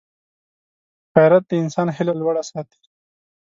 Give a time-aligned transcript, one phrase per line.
[1.15, 2.79] غیرت د انسان هیله لوړه ساتي